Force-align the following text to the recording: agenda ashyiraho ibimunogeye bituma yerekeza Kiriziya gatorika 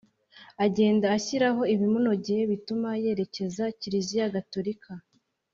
agenda 0.65 1.05
ashyiraho 1.17 1.61
ibimunogeye 1.73 2.43
bituma 2.51 2.89
yerekeza 3.03 3.63
Kiriziya 3.79 4.33
gatorika 4.35 4.91